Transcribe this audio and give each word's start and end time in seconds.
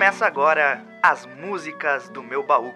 Começa 0.00 0.24
agora 0.24 0.82
as 1.02 1.26
músicas 1.26 2.08
do 2.08 2.22
meu 2.22 2.42
baú. 2.42 2.72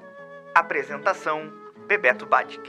Apresentação: 0.54 1.50
Bebeto 1.89 2.27
Batic. 2.27 2.61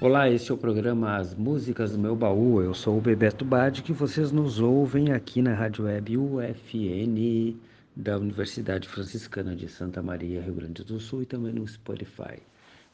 Olá, 0.00 0.30
este 0.30 0.52
é 0.52 0.54
o 0.54 0.56
programa 0.56 1.16
As 1.16 1.34
Músicas 1.34 1.90
do 1.90 1.98
Meu 1.98 2.14
Baú. 2.14 2.62
Eu 2.62 2.72
sou 2.72 2.98
o 2.98 3.00
Bebeto 3.00 3.44
Badic 3.44 3.90
e 3.90 3.94
vocês 3.94 4.30
nos 4.30 4.60
ouvem 4.60 5.10
aqui 5.10 5.42
na 5.42 5.54
Rádio 5.54 5.86
Web 5.86 6.16
UFN 6.16 7.56
da 7.96 8.16
Universidade 8.16 8.88
Franciscana 8.88 9.56
de 9.56 9.68
Santa 9.68 10.00
Maria, 10.00 10.40
Rio 10.40 10.54
Grande 10.54 10.84
do 10.84 11.00
Sul 11.00 11.22
e 11.22 11.26
também 11.26 11.52
no 11.52 11.66
Spotify. 11.66 12.40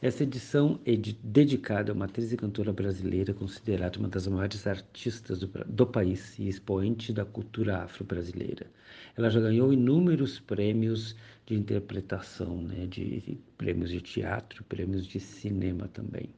Essa 0.01 0.23
edição 0.23 0.79
é 0.85 0.95
de, 0.95 1.11
dedicada 1.21 1.91
a 1.91 1.95
uma 1.95 2.05
atriz 2.05 2.31
e 2.31 2.37
cantora 2.37 2.71
brasileira 2.71 3.33
considerada 3.33 3.99
uma 3.99 4.07
das 4.07 4.25
maiores 4.27 4.65
artistas 4.65 5.39
do, 5.39 5.47
do 5.65 5.85
país 5.85 6.39
e 6.39 6.47
expoente 6.47 7.11
da 7.11 7.25
cultura 7.25 7.79
afro-brasileira. 7.79 8.65
Ela 9.17 9.29
já 9.29 9.41
ganhou 9.41 9.73
inúmeros 9.73 10.39
prêmios 10.39 11.17
de 11.45 11.53
interpretação, 11.53 12.61
né, 12.61 12.85
de, 12.87 13.19
de 13.19 13.37
prêmios 13.57 13.89
de 13.89 13.99
teatro, 13.99 14.63
prêmios 14.63 15.05
de 15.05 15.19
cinema 15.19 15.89
também. 15.89 16.29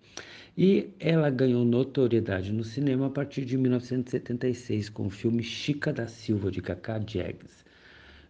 E 0.57 0.89
ela 0.99 1.29
ganhou 1.29 1.63
notoriedade 1.63 2.51
no 2.51 2.63
cinema 2.63 3.05
a 3.05 3.11
partir 3.11 3.45
de 3.45 3.59
1976 3.59 4.89
com 4.89 5.05
o 5.05 5.11
filme 5.11 5.43
Chica 5.43 5.93
da 5.93 6.07
Silva 6.07 6.49
de 6.49 6.63
Cacá 6.63 6.99
Jags. 6.99 7.63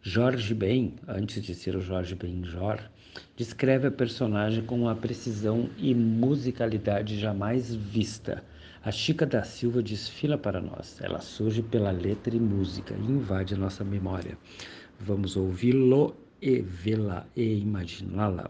Jorge 0.04 0.56
Ben, 0.56 0.96
antes 1.08 1.44
de 1.44 1.54
ser 1.54 1.76
o 1.76 1.80
Jorge 1.80 2.16
Benjor, 2.16 2.80
descreve 3.38 3.86
a 3.86 3.92
personagem 3.92 4.64
com 4.64 4.82
uma 4.82 4.96
precisão 4.96 5.70
e 5.78 5.94
musicalidade 5.94 7.20
jamais 7.20 7.76
vista. 7.76 8.44
A 8.84 8.92
Chica 8.92 9.28
da 9.28 9.44
Silva 9.44 9.80
desfila 9.84 10.40
para 10.40 10.60
nós. 10.60 11.00
Ela 11.00 11.22
surge 11.22 11.62
pela 11.62 11.92
letra 11.92 12.36
e 12.36 12.40
música 12.40 12.96
e 12.96 13.12
invade 13.12 13.54
a 13.54 13.58
nossa 13.58 13.84
memória. 13.84 14.36
Vamos 15.00 15.36
ouvi-lo 15.36 16.16
e 16.42 16.62
vê-la 16.62 17.28
e 17.36 17.60
imaginá-la. 17.60 18.50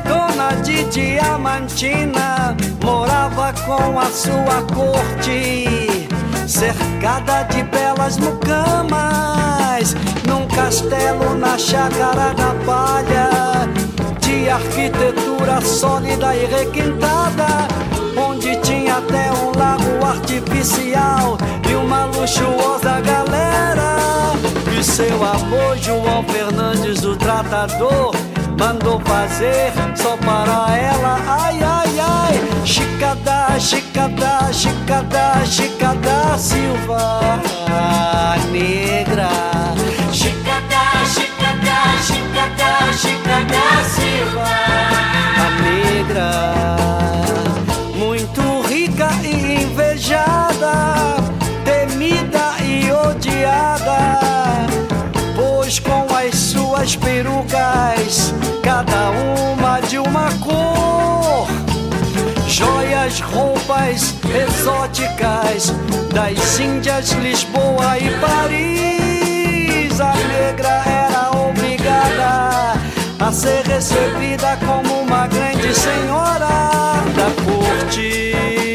dona 0.08 0.56
de 0.62 0.86
Diamantina, 0.86 2.56
morava 2.82 3.54
com 3.66 4.00
a 4.00 4.06
sua 4.06 4.62
corte, 4.74 6.08
cercada 6.48 7.44
de 7.44 7.64
belas 7.64 8.18
mucamas 8.18 9.69
castelo 10.60 11.36
na 11.36 11.58
chácara 11.58 12.34
da 12.34 12.54
palha, 12.66 13.70
de 14.20 14.50
arquitetura 14.50 15.62
sólida 15.62 16.36
e 16.36 16.46
requintada, 16.46 17.68
onde 18.18 18.58
tinha 18.58 18.98
até 18.98 19.32
um 19.32 19.58
lago 19.58 20.06
artificial 20.06 21.38
e 21.70 21.76
uma 21.76 22.06
luxuosa 22.06 23.00
galera. 23.02 23.96
E 24.78 24.84
seu 24.84 25.24
amor, 25.24 25.78
João 25.78 26.24
Fernandes, 26.26 27.06
o 27.06 27.16
tratador, 27.16 28.14
mandou 28.60 29.00
fazer 29.00 29.72
só 29.96 30.18
para 30.18 30.78
ela. 30.78 31.20
Ai, 31.26 31.60
ai, 31.64 31.89
chicada, 32.70 33.58
chicada, 33.58 34.52
chicada, 34.52 35.44
chicada 35.46 36.38
Silva 36.38 37.42
negra. 38.52 39.30
Chicada, 40.12 40.84
chicada, 41.14 41.78
chicada, 42.08 42.69
joias, 63.10 63.20
roupas 63.22 64.16
exóticas 64.24 65.74
das 66.14 66.60
Índias, 66.60 67.12
Lisboa 67.12 67.98
e 67.98 68.10
Paris. 68.20 70.00
A 70.00 70.14
negra 70.14 70.84
era 70.86 71.32
obrigada 71.32 72.74
a 73.20 73.32
ser 73.32 73.66
recebida 73.66 74.58
como 74.66 75.02
uma 75.02 75.28
grande 75.28 75.74
senhora 75.74 77.04
da 77.16 77.30
corte. 77.44 78.69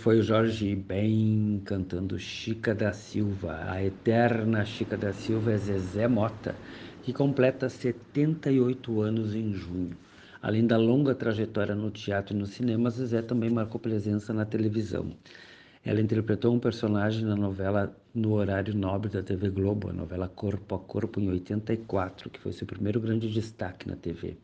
Foi 0.00 0.18
o 0.18 0.22
Jorge 0.22 0.74
Ben 0.74 1.62
cantando 1.64 2.18
Chica 2.18 2.74
da 2.74 2.92
Silva. 2.92 3.60
A 3.68 3.80
eterna 3.80 4.64
Chica 4.64 4.96
da 4.96 5.12
Silva 5.12 5.52
é 5.52 5.56
Zezé 5.56 6.08
Mota, 6.08 6.56
que 7.04 7.12
completa 7.12 7.68
78 7.68 9.00
anos 9.00 9.32
em 9.32 9.54
junho. 9.54 9.96
Além 10.42 10.66
da 10.66 10.76
longa 10.76 11.14
trajetória 11.14 11.72
no 11.72 11.88
teatro 11.88 12.34
e 12.34 12.38
no 12.38 12.46
cinema, 12.46 12.90
Zezé 12.90 13.22
também 13.22 13.48
marcou 13.48 13.80
presença 13.80 14.34
na 14.34 14.44
televisão. 14.44 15.12
Ela 15.84 16.00
interpretou 16.00 16.52
um 16.52 16.58
personagem 16.58 17.24
na 17.24 17.36
novela 17.36 17.96
No 18.12 18.32
Horário 18.32 18.74
Nobre 18.74 19.08
da 19.08 19.22
TV 19.22 19.50
Globo, 19.50 19.88
a 19.88 19.92
novela 19.92 20.26
Corpo 20.26 20.74
a 20.74 20.80
Corpo, 20.80 21.20
em 21.20 21.30
84, 21.30 22.28
que 22.28 22.40
foi 22.40 22.52
seu 22.52 22.66
primeiro 22.66 23.00
grande 23.00 23.30
destaque 23.30 23.88
na 23.88 23.94
TV. 23.94 24.36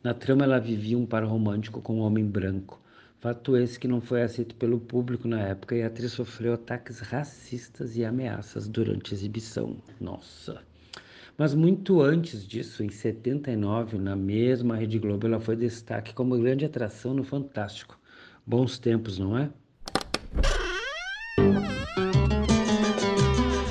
Na 0.00 0.14
trama, 0.14 0.44
ela 0.44 0.60
vivia 0.60 0.96
um 0.96 1.06
par 1.06 1.24
romântico 1.24 1.82
com 1.82 1.96
um 1.96 2.00
homem 2.02 2.24
branco. 2.24 2.80
Fato 3.20 3.54
esse 3.54 3.78
que 3.78 3.86
não 3.86 4.00
foi 4.00 4.22
aceito 4.22 4.54
pelo 4.54 4.80
público 4.80 5.28
na 5.28 5.40
época 5.40 5.76
e 5.76 5.82
a 5.82 5.88
atriz 5.88 6.12
sofreu 6.12 6.54
ataques 6.54 7.00
racistas 7.00 7.94
e 7.94 8.02
ameaças 8.02 8.66
durante 8.66 9.12
a 9.12 9.14
exibição. 9.14 9.76
Nossa! 10.00 10.62
Mas 11.36 11.54
muito 11.54 12.00
antes 12.00 12.48
disso, 12.48 12.82
em 12.82 12.88
79, 12.88 13.98
na 13.98 14.16
mesma 14.16 14.74
Rede 14.74 14.98
Globo, 14.98 15.26
ela 15.26 15.38
foi 15.38 15.54
destaque 15.54 16.14
como 16.14 16.38
grande 16.38 16.64
atração 16.64 17.12
no 17.12 17.22
Fantástico. 17.22 17.98
Bons 18.46 18.78
tempos, 18.78 19.18
não 19.18 19.36
é? 19.36 19.50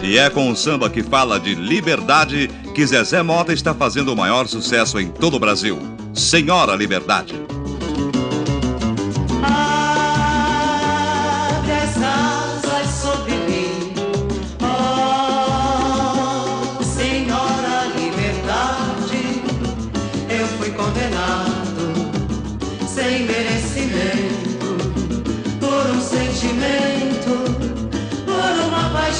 E 0.04 0.18
é 0.18 0.30
com 0.30 0.52
o 0.52 0.56
samba 0.56 0.92
que 0.92 1.02
fala 1.02 1.40
de 1.40 1.56
liberdade 1.56 2.50
que 2.76 2.86
Zezé 2.86 3.24
Mota 3.24 3.52
está 3.52 3.74
fazendo 3.74 4.14
o 4.14 4.16
maior 4.16 4.48
sucesso 4.48 5.00
em 5.00 5.12
todo 5.12 5.38
o 5.38 5.40
Brasil. 5.40 5.78
Senhora 6.14 6.76
Liberdade. 6.76 7.34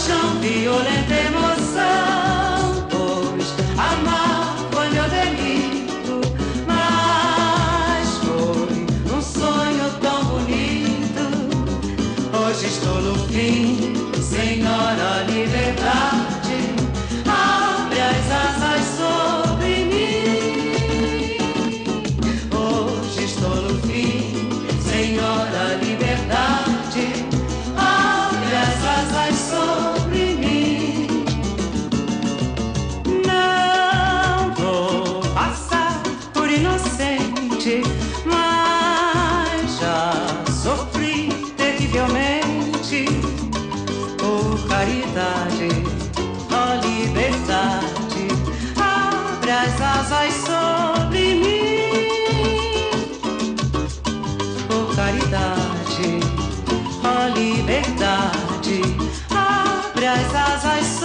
chant 0.06 0.40
violette 0.42 1.12
et 1.12 1.49
Caridade, 55.30 56.20
ó 57.04 57.28
liberdade, 57.28 58.82
abre 59.30 60.08
as 60.08 60.34
asas 60.34 60.99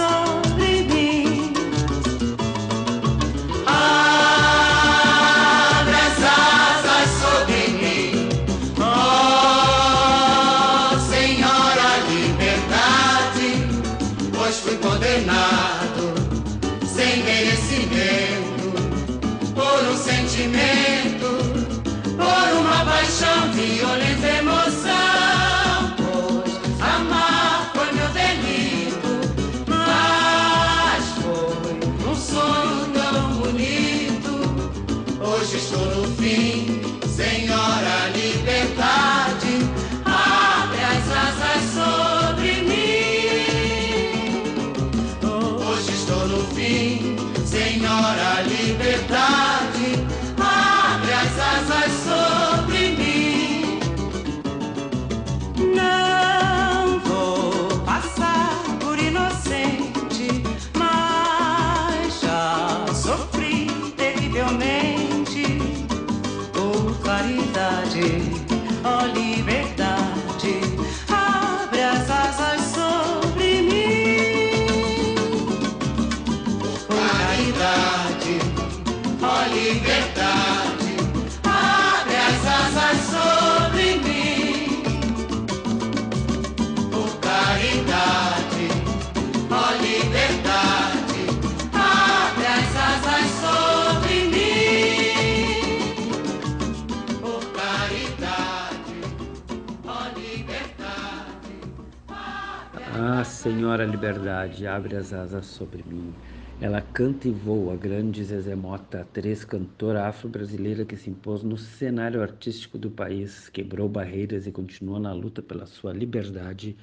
Senhora 103.45 103.85
Liberdade, 103.85 104.65
abre 104.65 104.95
as 104.95 105.13
asas 105.13 105.45
sobre 105.45 105.83
mim. 105.83 106.11
Ela 106.59 106.81
canta 106.81 107.27
e 107.27 107.31
voa, 107.31 107.77
grande 107.77 108.23
Zezé 108.23 108.55
Mota, 108.55 109.01
atriz 109.01 109.45
cantora 109.45 110.07
afro-brasileira 110.07 110.83
que 110.83 110.97
se 110.97 111.11
impôs 111.11 111.43
no 111.43 111.55
cenário 111.55 112.23
artístico 112.23 112.79
do 112.79 112.89
país, 112.89 113.47
quebrou 113.47 113.87
barreiras 113.87 114.47
e 114.47 114.51
continua 114.51 114.99
na 114.99 115.13
luta 115.13 115.43
pela 115.43 115.67
sua 115.67 115.93
liberdade 115.93 116.75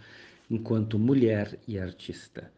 enquanto 0.48 1.00
mulher 1.00 1.58
e 1.66 1.80
artista. 1.80 2.48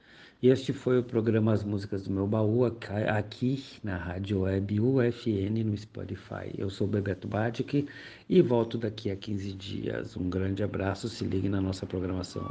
Este 0.43 0.75
foi 0.75 0.99
o 0.99 1.03
programa 1.03 1.55
As 1.55 1.65
Músicas 1.65 2.03
do 2.03 2.11
Meu 2.13 2.27
Baú, 2.27 2.67
aqui- 2.67 3.09
aqui 3.09 3.65
na 3.83 3.97
Rádio 3.97 4.41
Web 4.41 4.81
UFN 4.81 5.65
no 5.65 5.75
Spotify. 5.79 6.53
Eu 6.59 6.69
sou 6.69 6.87
Bebeto 6.87 7.27
Badic 7.27 7.89
e 8.29 8.43
volto 8.43 8.77
daqui 8.77 9.11
a 9.11 9.17
15 9.17 9.51
dias. 9.55 10.15
Um 10.15 10.29
grande 10.29 10.63
abraço, 10.63 11.09
se 11.09 11.25
ligue 11.25 11.49
na 11.49 11.63
nossa 11.63 11.87
programação. 11.87 12.47